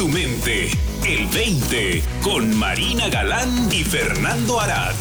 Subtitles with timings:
[0.00, 0.70] tu mente.
[1.06, 4.94] El 20 con Marina Galán y Fernando Arad.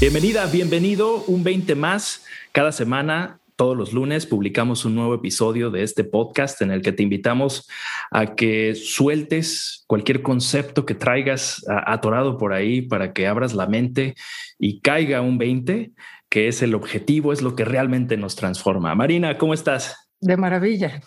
[0.00, 1.24] Bienvenida, bienvenido.
[1.26, 2.24] Un 20 más.
[2.50, 6.92] Cada semana, todos los lunes, publicamos un nuevo episodio de este podcast en el que
[6.92, 7.68] te invitamos
[8.10, 14.14] a que sueltes cualquier concepto que traigas atorado por ahí para que abras la mente
[14.58, 15.92] y caiga un 20,
[16.30, 18.94] que es el objetivo, es lo que realmente nos transforma.
[18.94, 20.09] Marina, ¿cómo estás?
[20.20, 21.00] De maravilla.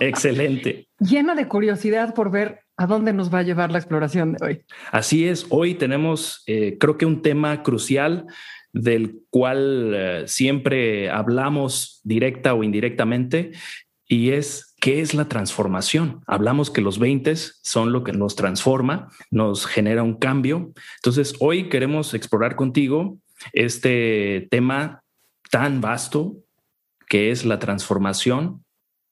[0.00, 0.88] Excelente.
[0.98, 4.64] Llena de curiosidad por ver a dónde nos va a llevar la exploración de hoy.
[4.90, 8.26] Así es, hoy tenemos eh, creo que un tema crucial
[8.72, 13.52] del cual eh, siempre hablamos directa o indirectamente
[14.06, 16.22] y es qué es la transformación.
[16.26, 20.72] Hablamos que los 20 son lo que nos transforma, nos genera un cambio.
[20.96, 23.18] Entonces, hoy queremos explorar contigo
[23.52, 25.02] este tema
[25.50, 26.36] tan vasto,
[27.08, 28.64] que es la transformación,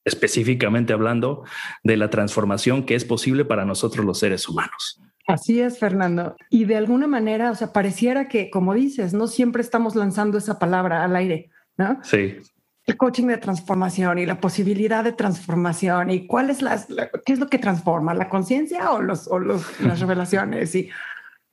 [0.04, 1.44] específicamente hablando
[1.82, 5.00] de la transformación que es posible para nosotros los seres humanos.
[5.26, 6.36] Así es, Fernando.
[6.50, 10.58] Y de alguna manera, o sea, pareciera que, como dices, no siempre estamos lanzando esa
[10.58, 11.98] palabra al aire, ¿no?
[12.04, 12.36] Sí.
[12.84, 16.86] El coaching de transformación y la posibilidad de transformación y cuál es la,
[17.24, 20.72] qué es lo que transforma, la conciencia o los o los, las revelaciones.
[20.76, 20.90] Y,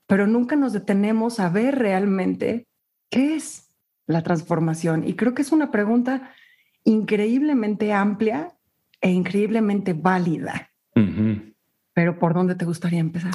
[0.06, 2.68] pero nunca nos detenemos a ver realmente
[3.10, 3.73] qué es
[4.08, 5.08] la transformación?
[5.08, 6.34] Y creo que es una pregunta
[6.84, 8.56] increíblemente amplia
[9.02, 10.72] e increíblemente válida.
[11.94, 13.34] Pero ¿por dónde te gustaría empezar?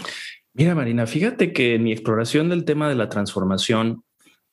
[0.55, 4.02] Mira, Marina, fíjate que en mi exploración del tema de la transformación,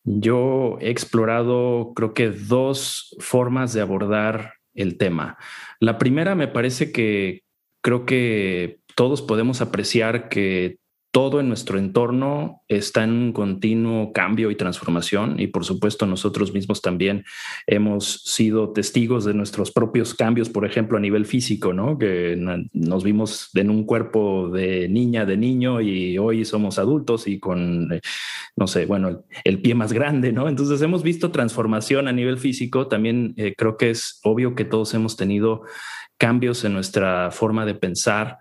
[0.04, 5.38] yo he explorado creo que dos formas de abordar el tema.
[5.80, 7.44] La primera me parece que
[7.82, 10.78] creo que todos podemos apreciar que
[11.16, 16.54] todo en nuestro entorno está en un continuo cambio y transformación y por supuesto nosotros
[16.54, 17.24] mismos también
[17.68, 21.98] hemos sido testigos de nuestros propios cambios, por ejemplo, a nivel físico, ¿no?
[21.98, 22.38] Que
[22.74, 27.94] nos vimos en un cuerpo de niña, de niño y hoy somos adultos y con,
[27.94, 28.02] eh,
[28.58, 30.50] no sé, bueno, el, pie más grande, ¿no?
[30.50, 34.94] Entonces hemos visto transformación a nivel físico, también eh, creo que es obvio que todos
[34.94, 35.62] hemos tenido
[36.18, 38.40] cambios en nuestra forma de pensar,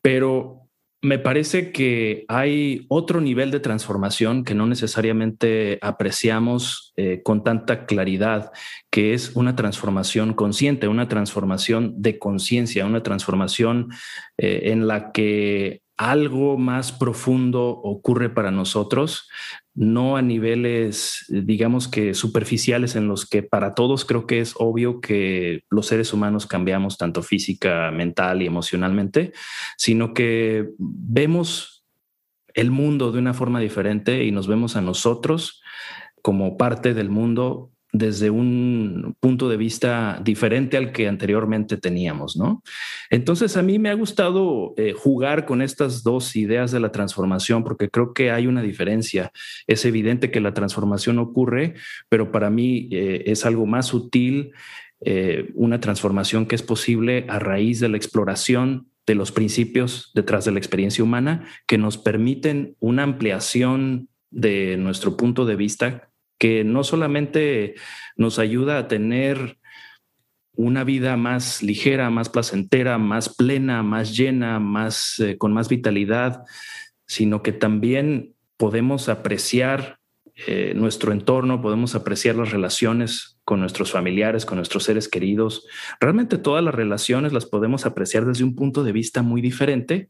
[0.00, 0.63] pero
[1.04, 7.84] me parece que hay otro nivel de transformación que no necesariamente apreciamos eh, con tanta
[7.84, 8.52] claridad,
[8.90, 13.90] que es una transformación consciente, una transformación de conciencia, una transformación
[14.38, 19.28] eh, en la que algo más profundo ocurre para nosotros,
[19.74, 25.00] no a niveles, digamos que superficiales en los que para todos creo que es obvio
[25.00, 29.32] que los seres humanos cambiamos tanto física, mental y emocionalmente,
[29.76, 31.84] sino que vemos
[32.54, 35.60] el mundo de una forma diferente y nos vemos a nosotros
[36.22, 42.60] como parte del mundo desde un punto de vista diferente al que anteriormente teníamos, ¿no?
[43.08, 47.62] Entonces a mí me ha gustado eh, jugar con estas dos ideas de la transformación
[47.62, 49.30] porque creo que hay una diferencia.
[49.68, 51.74] Es evidente que la transformación ocurre,
[52.08, 54.50] pero para mí eh, es algo más sutil,
[55.00, 60.44] eh, una transformación que es posible a raíz de la exploración de los principios detrás
[60.44, 66.08] de la experiencia humana que nos permiten una ampliación de nuestro punto de vista
[66.38, 67.74] que no solamente
[68.16, 69.58] nos ayuda a tener
[70.56, 76.44] una vida más ligera, más placentera, más plena, más llena, más eh, con más vitalidad,
[77.06, 79.98] sino que también podemos apreciar
[80.36, 85.64] eh, nuestro entorno, podemos apreciar las relaciones con nuestros familiares, con nuestros seres queridos.
[86.00, 90.08] Realmente todas las relaciones las podemos apreciar desde un punto de vista muy diferente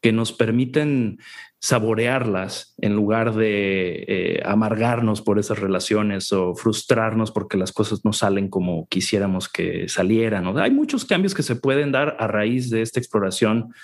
[0.00, 1.18] que nos permiten
[1.60, 8.14] saborearlas en lugar de eh, amargarnos por esas relaciones o frustrarnos porque las cosas no
[8.14, 10.46] salen como quisiéramos que salieran.
[10.58, 13.74] Hay muchos cambios que se pueden dar a raíz de esta exploración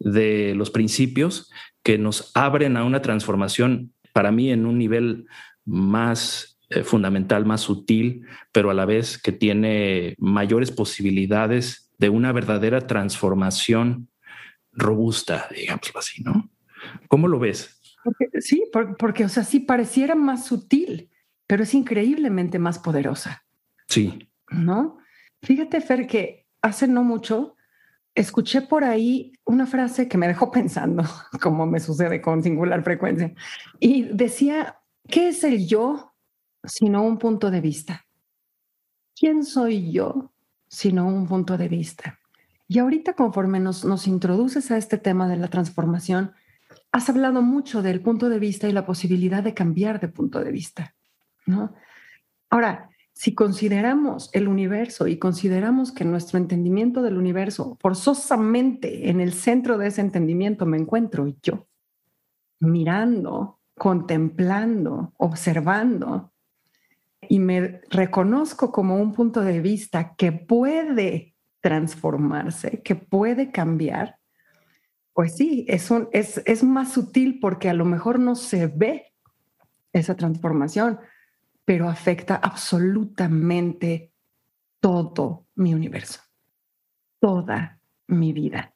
[0.00, 1.50] de los principios
[1.84, 5.28] que nos abren a una transformación para mí en un nivel
[5.64, 12.32] más eh, fundamental, más sutil, pero a la vez que tiene mayores posibilidades de una
[12.32, 14.08] verdadera transformación
[14.72, 16.50] robusta, digámoslo así, ¿no?
[17.06, 17.80] ¿Cómo lo ves?
[18.40, 18.64] sí,
[18.98, 21.10] porque, o sea, sí pareciera más sutil,
[21.46, 23.44] pero es increíblemente más poderosa.
[23.86, 24.28] Sí.
[24.50, 24.98] ¿No?
[25.42, 27.54] Fíjate, Fer, que hace no mucho
[28.18, 31.04] escuché por ahí una frase que me dejó pensando,
[31.40, 33.32] como me sucede con singular frecuencia,
[33.78, 36.14] y decía, ¿qué es el yo
[36.64, 38.06] sino un punto de vista?
[39.14, 40.32] ¿Quién soy yo
[40.68, 42.18] sino un punto de vista?
[42.66, 46.32] Y ahorita conforme nos, nos introduces a este tema de la transformación,
[46.90, 50.50] has hablado mucho del punto de vista y la posibilidad de cambiar de punto de
[50.50, 50.94] vista,
[51.46, 51.74] ¿no?
[52.50, 59.32] Ahora, si consideramos el universo y consideramos que nuestro entendimiento del universo, forzosamente en el
[59.32, 61.66] centro de ese entendimiento me encuentro yo,
[62.60, 66.30] mirando, contemplando, observando,
[67.28, 74.20] y me reconozco como un punto de vista que puede transformarse, que puede cambiar,
[75.12, 79.12] pues sí, es, es, más sutil porque a lo mejor no se ve
[79.92, 81.00] esa transformación,
[81.68, 84.10] pero afecta absolutamente
[84.80, 86.22] todo mi universo,
[87.20, 88.72] toda mi vida.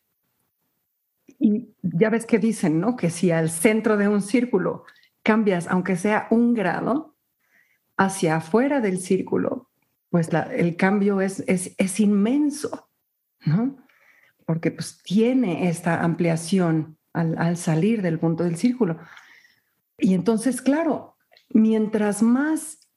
[1.38, 2.94] Y ya ves que dicen, ¿no?
[2.94, 4.84] Que si al centro de un círculo
[5.22, 7.16] cambias, aunque sea un grado,
[7.96, 9.70] hacia afuera del círculo,
[10.10, 12.90] pues el cambio es, es, es, inmenso,
[13.46, 13.78] ¿no?
[14.44, 18.98] Porque pues tiene esta ampliación al, al salir del punto del círculo.
[19.96, 21.11] Y entonces, claro,
[21.54, 22.88] mientras más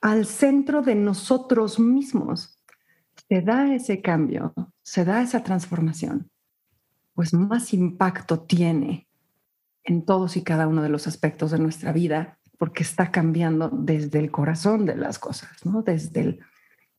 [0.00, 2.62] al centro de nosotros mismos
[3.28, 6.30] se da ese cambio, se da esa transformación,
[7.14, 9.08] pues más impacto tiene
[9.84, 14.18] en todos y cada uno de los aspectos de nuestra vida, porque está cambiando desde
[14.18, 15.82] el corazón de las cosas, ¿no?
[15.82, 16.40] Desde el,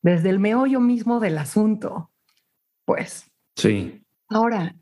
[0.01, 2.11] desde el meollo mismo del asunto.
[2.85, 3.25] Pues.
[3.55, 4.05] Sí.
[4.29, 4.75] Ahora,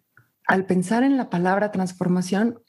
[0.48, 2.60] al pensar en la palabra transformación,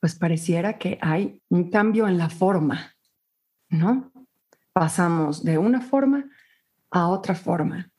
[0.00, 2.94] pues pareciera que hay un cambio en la forma,
[3.68, 4.10] ¿no?
[4.78, 6.24] pasamos de una forma
[6.90, 7.90] a otra forma.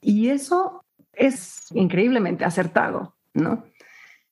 [0.00, 3.64] Y eso es increíblemente acertado, ¿no?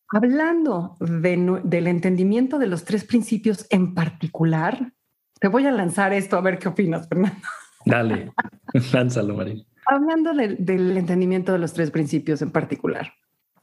[0.09, 4.93] Hablando del entendimiento de los tres principios en particular,
[5.39, 7.39] te voy a lanzar esto a ver qué opinas, Fernando.
[7.87, 8.33] Dale,
[8.93, 9.65] lánzalo, María.
[9.87, 13.13] Hablando del entendimiento de los tres principios en particular,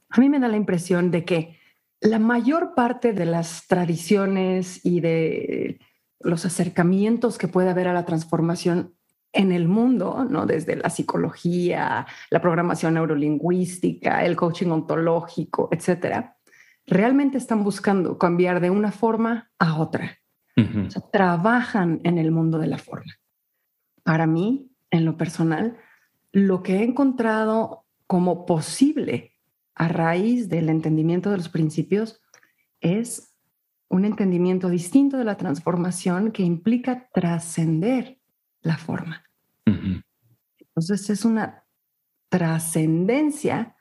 [0.08, 1.59] a mí me da la impresión de que
[2.00, 5.80] la mayor parte de las tradiciones y de
[6.20, 8.94] los acercamientos que puede haber a la transformación
[9.32, 10.46] en el mundo, ¿no?
[10.46, 16.36] Desde la psicología, la programación neurolingüística, el coaching ontológico, etcétera,
[16.86, 20.18] realmente están buscando cambiar de una forma a otra.
[20.56, 23.14] o sea, trabajan en el mundo de la forma.
[24.02, 25.78] Para mí, en lo personal,
[26.32, 29.32] lo que he encontrado como posible
[29.74, 32.20] a raíz del entendimiento de los principios
[32.80, 33.34] es
[33.88, 38.18] un entendimiento distinto de la transformación que implica trascender
[38.62, 39.24] la forma.
[39.66, 41.64] Entonces es una
[42.28, 43.76] trascendencia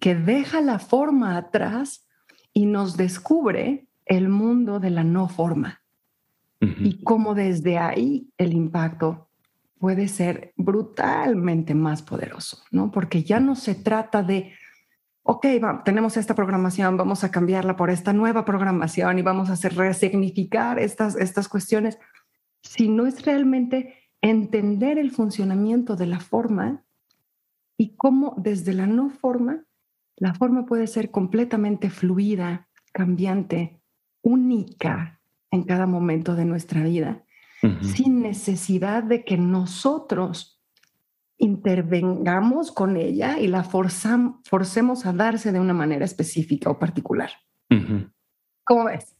[0.00, 2.06] que deja la forma atrás
[2.52, 5.82] y nos descubre el mundo de la no forma.
[6.60, 9.28] Y cómo desde ahí el impacto
[9.78, 12.90] puede ser brutalmente más poderoso, ¿no?
[12.90, 14.54] Porque ya no se trata de
[15.24, 15.46] ok,
[15.84, 20.78] tenemos esta programación, vamos a cambiarla por esta nueva programación y vamos a hacer resignificar
[20.78, 21.98] estas, estas cuestiones,
[22.62, 26.84] si no es realmente entender el funcionamiento de la forma
[27.78, 29.64] y cómo desde la no forma,
[30.16, 33.80] la forma puede ser completamente fluida, cambiante,
[34.22, 35.20] única
[35.50, 37.24] en cada momento de nuestra vida,
[37.80, 40.53] sin necesidad de que nosotros
[41.44, 47.30] intervengamos con ella y la forcemos a darse de una manera específica o particular.
[48.64, 49.14] ¿Cómo ves?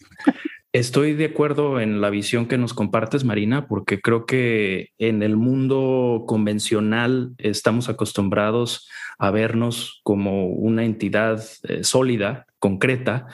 [0.72, 5.36] Estoy de acuerdo en la visión que nos compartes, Marina, porque creo que en el
[5.36, 8.88] mundo convencional estamos acostumbrados
[9.18, 13.26] a vernos como una entidad eh, sólida, concreta,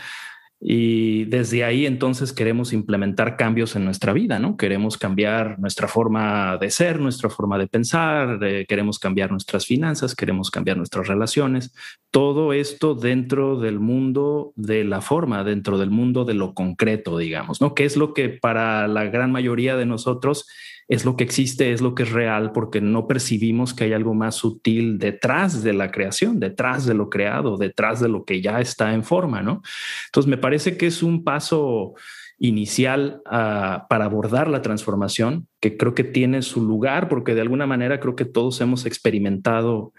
[0.63, 4.59] y desde ahí entonces queremos implementar cambios en nuestra vida, ¿no?
[4.59, 8.39] Queremos cambiar nuestra forma de ser, nuestra forma de pensar,
[8.69, 11.73] queremos cambiar nuestras finanzas, queremos cambiar nuestras relaciones.
[12.11, 17.63] Todo esto dentro del mundo de la forma, dentro del mundo de lo concreto, digamos,
[17.63, 17.75] ¿no?
[17.75, 20.47] Que es lo que para la gran mayoría de nosotros
[20.91, 24.13] es lo que existe, es lo que es real, porque no percibimos que hay algo
[24.13, 28.61] más sutil detrás de la creación, detrás de lo creado, detrás de lo que ya
[28.61, 29.63] está en forma, ¿no?
[30.07, 31.95] Entonces, me parece que es un paso
[32.39, 37.69] inicial ah, para abordar la transformación, que creo que tiene su lugar, porque de alguna
[37.69, 39.93] manera creo que todos hemos experimentado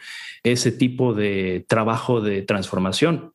[0.43, 3.31] ese tipo de trabajo de transformación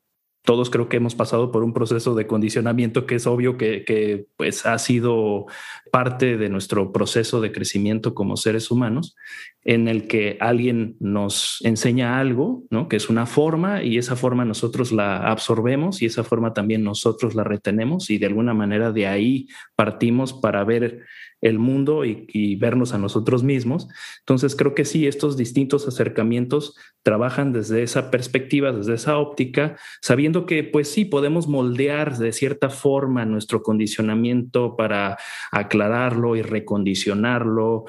[0.46, 4.64] todos creo que hemos pasado por un proceso de condicionamiento que es obvio que, pues
[4.64, 5.46] ha sido
[5.90, 9.16] parte de nuestro proceso de crecimiento como seres humanos,
[9.64, 12.88] en el que alguien nos enseña algo, ¿no?
[12.88, 17.34] que es una forma y esa forma nosotros la absorbemos y esa forma también nosotros
[17.34, 21.02] la retenemos y de alguna manera de ahí partimos para ver
[21.40, 23.88] el mundo y, vernos a nosotros mismos.
[24.20, 30.46] Entonces creo que sí, estos distintos acercamientos trabajan desde esa perspectiva, desde esa óptica, sabiendo
[30.46, 35.18] que pues sí, podemos moldear de cierta forma nuestro condicionamiento para
[35.52, 37.84] aclararlo y recondicionarlo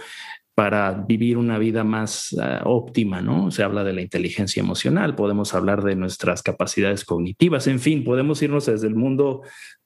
[0.57, 3.51] para vivir una vida más ah, óptima, ¿no?
[3.51, 8.41] Se habla de la inteligencia emocional, podemos hablar de nuestras capacidades cognitivas, en fin, podemos
[8.41, 9.43] irnos desde el mundo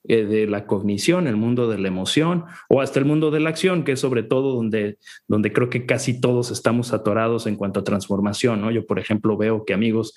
[0.08, 3.50] eh, de la cognición, el mundo de la emoción o hasta el mundo de la
[3.50, 4.96] acción, que es sobre todo donde,
[5.28, 8.70] donde creo que casi todos estamos atorados en cuanto a transformación, ¿no?
[8.70, 10.14] Yo, por ejemplo, veo que amigos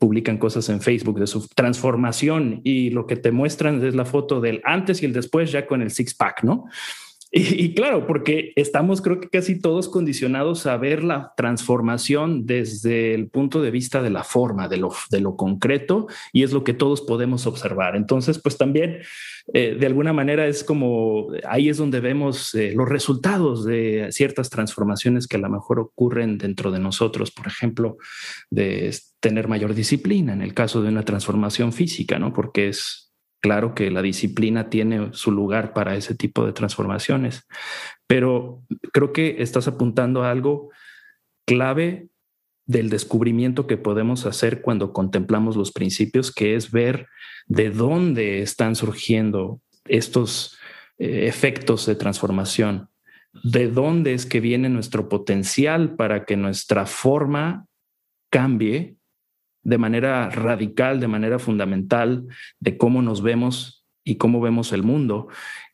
[0.00, 4.40] publican cosas en Facebook de su transformación y lo que te muestran es la foto
[4.40, 6.42] del antes y el después ya con el six pack,
[7.34, 13.30] Y, claro, porque estamos creo que casi todos condicionados a ver la transformación desde el
[13.30, 16.74] punto de vista de la forma, de lo, de lo concreto, y es lo que
[16.74, 17.96] todos podemos observar.
[17.96, 18.98] Entonces, pues también
[19.54, 24.50] eh, de alguna manera es como ahí es donde vemos eh, los resultados de ciertas
[24.50, 27.96] transformaciones que a lo mejor ocurren dentro de nosotros, por ejemplo,
[28.50, 32.34] de tener mayor disciplina en el caso de una transformación física, ¿no?
[32.34, 33.11] Porque es
[33.42, 37.48] Claro que la disciplina tiene su lugar para ese tipo de transformaciones,
[38.06, 40.70] pero creo que estás apuntando a algo
[41.44, 42.08] clave
[42.66, 47.08] del descubrimiento que podemos hacer cuando contemplamos los principios, que es ver
[47.46, 50.56] de dónde están surgiendo estos
[50.98, 52.90] eh, efectos de transformación,
[53.42, 57.66] de dónde es que viene nuestro potencial para que nuestra forma
[58.30, 58.98] cambie
[59.62, 62.26] de manera radical, de manera fundamental,
[62.60, 65.28] de cómo nos vemos y cómo vemos el mundo,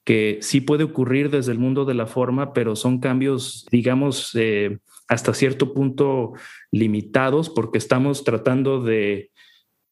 [0.05, 4.79] que sí puede ocurrir desde el mundo de la forma, pero son cambios, digamos, eh,
[5.09, 6.33] hasta cierto punto
[6.71, 9.31] limitados, porque estamos tratando de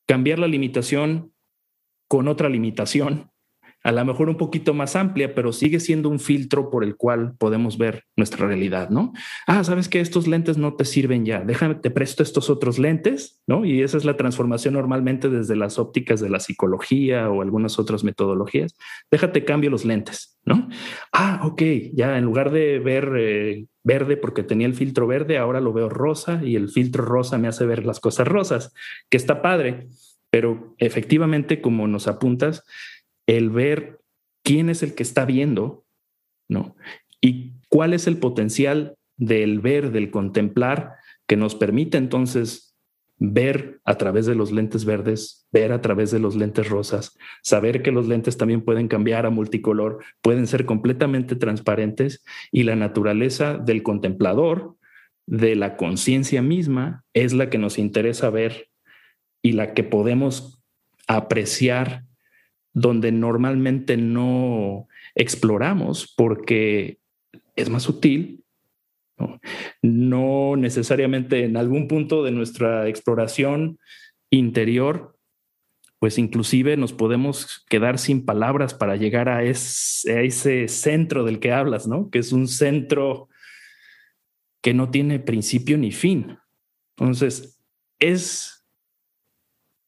[0.06, 1.32] cambiar la limitación
[2.08, 3.30] con otra limitación
[3.86, 7.34] a lo mejor un poquito más amplia, pero sigue siendo un filtro por el cual
[7.38, 9.12] podemos ver nuestra realidad, ¿no?
[9.46, 13.40] Ah, sabes que estos lentes no te sirven ya, déjame, te presto estos otros lentes,
[13.46, 13.64] ¿no?
[13.64, 18.02] Y esa es la transformación normalmente desde las ópticas de la psicología o algunas otras
[18.02, 18.74] metodologías.
[19.08, 20.68] Déjate cambio los lentes, ¿no?
[21.12, 21.62] Ah, ok,
[21.94, 25.88] ya en lugar de ver eh, verde porque tenía el filtro verde, ahora lo veo
[25.88, 28.74] rosa y el filtro rosa me hace ver las cosas rosas,
[29.08, 29.86] que está padre,
[30.28, 32.64] pero efectivamente, como nos apuntas,
[33.26, 34.00] el ver
[34.42, 35.84] quién es el que está viendo,
[36.48, 36.76] ¿no?
[37.20, 40.94] Y cuál es el potencial del ver, del contemplar,
[41.26, 42.76] que nos permite entonces
[43.18, 47.82] ver a través de los lentes verdes, ver a través de los lentes rosas, saber
[47.82, 53.56] que los lentes también pueden cambiar a multicolor, pueden ser completamente transparentes y la naturaleza
[53.56, 54.76] del contemplador,
[55.26, 58.68] de la conciencia misma, es la que nos interesa ver
[59.42, 60.62] y la que podemos
[61.08, 62.04] apreciar
[62.76, 66.98] donde normalmente no exploramos porque
[67.56, 68.44] es más sutil.
[69.80, 70.56] ¿no?
[70.56, 73.78] necesariamente en algún punto de nuestra exploración
[74.28, 75.16] interior,
[75.98, 81.86] pues inclusive nos podemos quedar sin palabras para llegar a, ese centro del que hablas,
[81.86, 82.10] ¿no?
[82.10, 83.30] Que es un centro
[84.60, 86.38] que no tiene principio ni fin.
[86.98, 87.58] Entonces,
[87.98, 88.66] es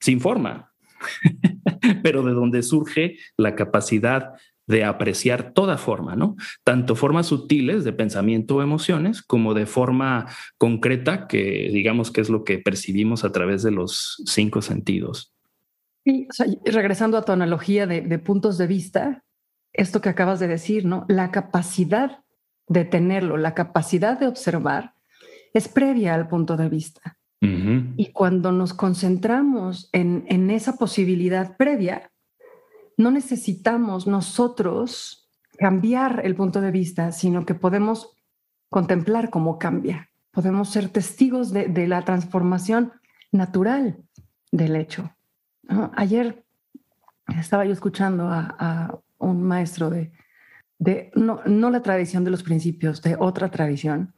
[0.00, 0.72] sin forma.
[2.02, 4.34] pero de donde surge la capacidad
[4.66, 6.36] de apreciar toda forma, ¿no?
[6.62, 10.26] Tanto formas sutiles de pensamiento o emociones como de forma
[10.58, 15.32] concreta, que digamos que es lo que percibimos a través de los cinco sentidos.
[16.04, 16.28] Y
[16.66, 19.24] regresando a tu analogía de, de puntos de vista,
[19.72, 21.06] esto que acabas de decir, ¿no?
[21.08, 22.22] La capacidad
[22.68, 24.94] de tenerlo, la capacidad de observar
[25.54, 27.17] es previa al punto de vista.
[27.40, 32.10] Y cuando nos concentramos en, esa posibilidad previa,
[32.96, 38.16] no necesitamos nosotros cambiar el punto de vista, sino que podemos
[38.70, 40.10] contemplar cómo cambia.
[40.32, 42.92] Podemos ser testigos de, la transformación
[43.30, 44.02] natural
[44.50, 45.12] del hecho.
[45.94, 46.44] Ayer
[47.38, 50.12] estaba yo escuchando a, un maestro de,
[51.14, 54.14] no, no, la tradición de los principios, de otra tradición,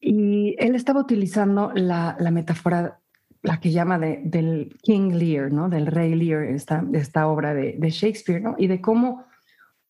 [0.00, 3.00] y él estaba utilizando la, metáfora,
[3.42, 5.68] la que llama del King Lear, ¿no?
[5.68, 8.54] Del rey Lear, esta, esta obra de, Shakespeare, ¿no?
[8.58, 9.26] Y de cómo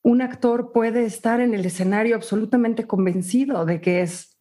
[0.03, 4.37] un actor puede estar en el escenario absolutamente convencido de que es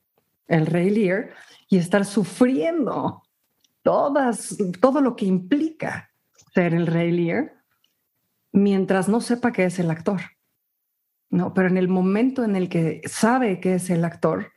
[0.48, 1.30] el rey Lear
[1.70, 3.22] y estar sufriendo
[3.84, 6.12] todas, todo lo que implica
[6.54, 7.54] ser el rey Lear
[8.52, 10.22] mientras no sepa que es el actor.
[11.30, 14.52] No, pero en el momento en el que sabe que es el actor,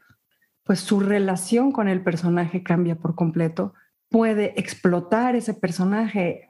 [0.64, 3.74] pues su relación con el personaje cambia por completo,
[4.08, 6.48] puede explotar ese personaje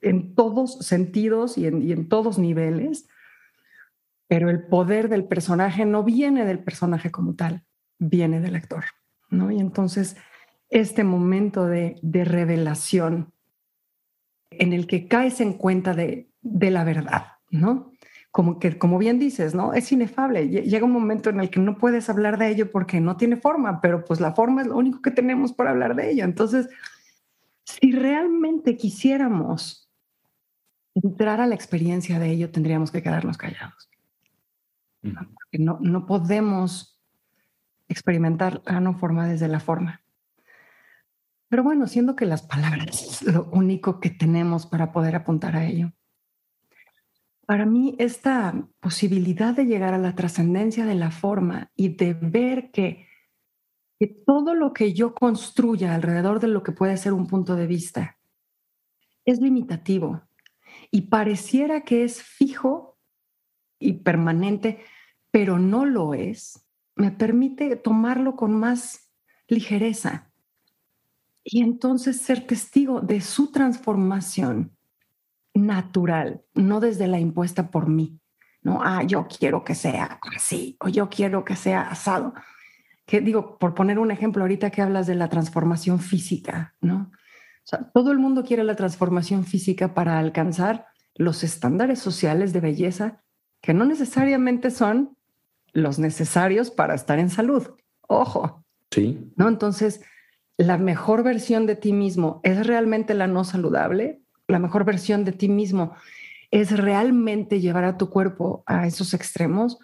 [0.00, 3.08] en, todos sentidos y en, todos niveles,
[4.26, 7.64] pero el poder del personaje no viene del personaje como tal,
[7.98, 8.84] viene del actor,
[9.30, 9.50] ¿no?
[9.50, 10.16] Y entonces
[10.70, 13.32] este momento de, revelación
[14.50, 17.92] en el que caes en cuenta de, de la verdad, ¿no?
[18.38, 19.72] Como que, como bien dices, ¿no?
[19.72, 20.48] Es inefable.
[20.48, 23.80] Llega un momento en el que no puedes hablar de ello porque no tiene forma,
[23.80, 26.22] pero pues la forma es lo único que tenemos para hablar de ello.
[26.22, 26.68] Entonces,
[27.64, 29.90] si realmente quisiéramos
[30.94, 33.90] entrar a la experiencia de ello, tendríamos que quedarnos callados.
[35.50, 37.02] No, no podemos
[37.88, 40.00] experimentar la no forma desde la forma.
[41.48, 45.66] Pero bueno, siendo que las palabras es lo único que tenemos para poder apuntar a
[45.66, 45.90] ello.
[47.48, 52.70] Para mí, esta posibilidad de llegar a la trascendencia de la forma y de ver
[52.70, 53.06] que,
[53.98, 57.66] que todo lo que yo construya alrededor de lo que puede ser un punto de
[57.66, 58.18] vista
[59.24, 60.20] es limitativo
[60.90, 62.98] y pareciera que es fijo
[63.78, 64.84] y permanente,
[65.30, 69.10] pero no lo es, me permite tomarlo con más
[69.46, 70.34] ligereza
[71.42, 74.77] y entonces ser testigo de su transformación
[75.66, 78.20] natural, no desde la impuesta por mí.
[78.62, 82.34] No, ah, yo quiero que sea así o yo quiero que sea asado.
[83.06, 87.10] Que digo, por poner un ejemplo, ahorita que hablas de la transformación física, ¿no?
[87.12, 92.60] O sea, todo el mundo quiere la transformación física para alcanzar los estándares sociales de
[92.60, 93.22] belleza
[93.60, 95.16] que no necesariamente son
[95.72, 97.68] los necesarios para estar en salud.
[98.06, 98.64] Ojo.
[98.90, 99.32] Sí.
[99.36, 99.48] ¿No?
[99.48, 100.00] Entonces,
[100.56, 104.22] la mejor versión de ti mismo es realmente la no saludable.
[104.48, 105.94] La mejor versión de ti mismo
[106.50, 109.78] es realmente llevar a tu cuerpo a esos extremos.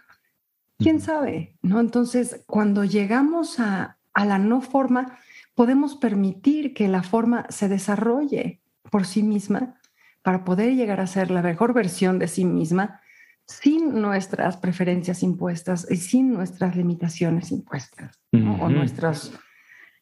[0.78, 1.56] ¿Quién sabe?
[1.62, 1.78] ¿No?
[1.80, 5.18] Entonces, cuando llegamos a, a la no forma,
[5.54, 9.78] podemos permitir que la forma se desarrolle por sí misma
[10.22, 13.00] para poder llegar a ser la mejor versión de sí misma
[13.46, 19.32] sin nuestras preferencias impuestas y sin nuestras limitaciones impuestas o nuestros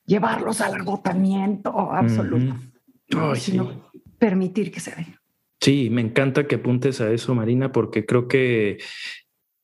[0.04, 2.56] llevarlos al agotamiento absoluto,
[3.34, 3.90] sino
[4.22, 5.16] permitir que se den.
[5.60, 8.78] Sí, me encanta que apuntes a eso, Marina, porque creo que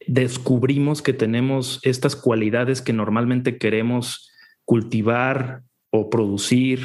[0.05, 4.33] descubrimos que tenemos estas cualidades que normalmente queremos
[4.65, 6.81] cultivar o producir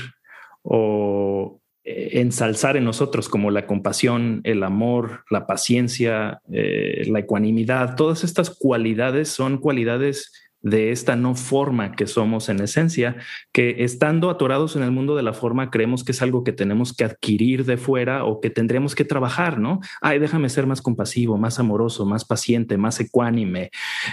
[0.61, 7.95] o eh, ensalzar en nosotros como la compasión, el amor, la paciencia, eh, la ecuanimidad,
[7.95, 10.31] todas estas cualidades son cualidades
[10.63, 13.17] de esta no forma que somos en esencia,
[13.51, 16.95] que estando atorados en el mundo de la forma creemos que es algo que tenemos
[16.95, 19.81] que adquirir de fuera o que tendremos que trabajar, ¿no?
[20.01, 23.71] Ay, déjame ser más compasivo, más amoroso, más paciente, más ecuánime.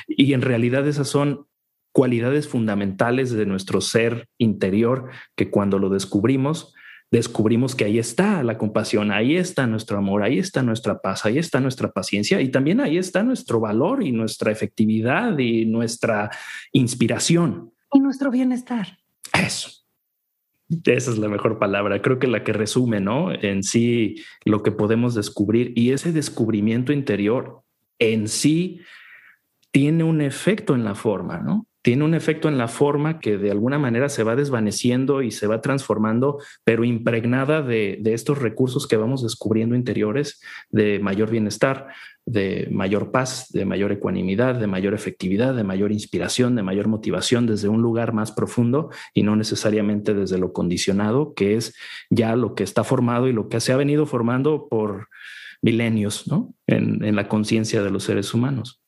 [0.08, 1.46] Y en realidad esas son
[1.92, 6.74] cualidades fundamentales de nuestro ser interior que cuando lo descubrimos,
[7.10, 11.38] descubrimos que ahí está la compasión, ahí está nuestro amor, ahí está nuestra paz, ahí
[11.38, 16.30] está nuestra paciencia y también ahí está nuestro valor y nuestra efectividad y nuestra
[16.72, 17.72] inspiración.
[17.92, 18.98] Y nuestro bienestar.
[19.32, 19.70] Eso.
[20.84, 23.32] Esa es la mejor palabra, creo que la que resume, ¿no?
[23.32, 27.62] En sí lo que podemos descubrir y ese descubrimiento interior
[27.98, 28.80] en sí
[29.72, 31.66] tiene un efecto en la forma, ¿no?
[31.82, 35.46] Tiene un efecto en la forma que de alguna manera se va desvaneciendo y se
[35.46, 41.88] va transformando, pero impregnada de, estos recursos que vamos descubriendo interiores de mayor bienestar,
[42.26, 47.46] de mayor paz, de mayor ecuanimidad, de mayor efectividad, de mayor inspiración, de mayor motivación
[47.46, 51.74] desde un lugar más profundo y no necesariamente desde lo condicionado, que es
[52.10, 55.08] ya lo que está formado y lo que se ha venido formando por
[55.62, 56.54] milenios ¿no?
[56.66, 58.79] en la conciencia de los seres humanos.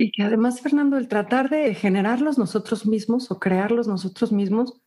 [0.00, 4.80] Y que además, Fernando, el tratar de generarlos nosotros mismos o crearlos nosotros mismos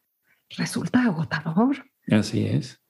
[0.57, 1.85] resulta agotador.
[2.09, 2.81] Así es.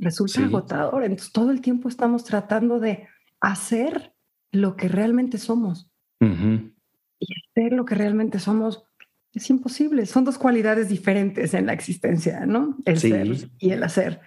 [0.00, 1.02] Resulta agotador.
[1.02, 3.08] Entonces, todo el tiempo estamos tratando de
[3.40, 4.14] hacer
[4.52, 5.90] lo que realmente somos.
[6.20, 8.84] Y hacer lo que realmente somos
[9.32, 10.06] es imposible.
[10.06, 12.76] Son dos cualidades diferentes en la existencia, ¿no?
[12.84, 14.20] El ser y el hacer.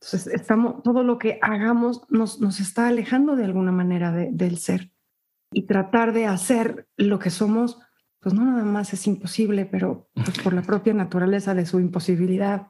[0.00, 4.90] Entonces, estamos, todo lo que hagamos nos, nos está alejando de alguna manera del ser
[5.52, 7.78] y tratar de hacer lo que somos,
[8.20, 12.68] pues no nada más es imposible, pero pues por la propia naturaleza de su imposibilidad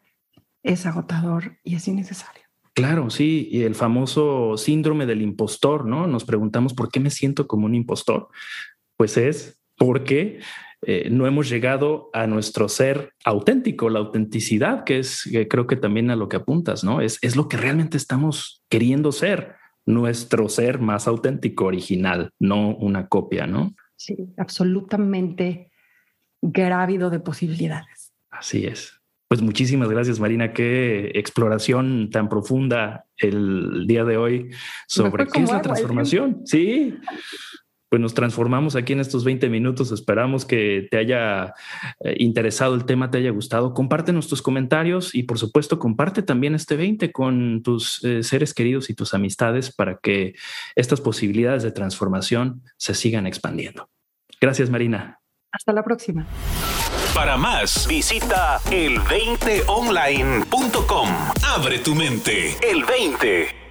[0.63, 2.43] es agotador y es innecesario.
[2.75, 6.07] Claro, sí, y el famoso síndrome del impostor, ¿no?
[6.07, 8.29] Nos preguntamos por qué me siento como un impostor.
[8.97, 10.41] Pues es porque
[10.83, 16.11] eh, no hemos llegado a nuestro ser auténtico, la autenticidad, que es creo que también
[16.11, 17.01] a lo que apuntas, ¿no?
[17.01, 19.58] Es, es lo que realmente estamos queriendo ser
[19.89, 23.75] nuestro ser más auténtico, original, no una copia, ¿no?
[23.97, 25.71] Sí, absolutamente
[26.43, 28.13] grávido de posibilidades.
[28.31, 29.01] Así es.
[29.29, 30.53] Pues muchísimas gracias, Marina.
[30.53, 34.51] Qué exploración tan profunda el día de hoy
[34.87, 36.43] sobre qué es la transformación.
[36.45, 36.95] Sí,
[37.89, 39.91] pues nos transformamos aquí en estos 20 minutos.
[39.93, 41.55] Esperamos que te haya
[42.01, 43.75] eh, interesado el tema, te haya gustado.
[43.75, 48.91] Comparte nuestros comentarios y por supuesto comparte también este 20 con tus eh, seres queridos
[48.91, 50.35] y tus amistades para que
[50.77, 53.89] estas posibilidades de transformación se sigan expandiendo.
[54.41, 55.21] Gracias, Marina.
[55.51, 56.27] Hasta la próxima.
[57.15, 61.09] Para más, visita el20online.com.
[61.43, 62.57] Abre tu mente.
[62.63, 63.68] El 20.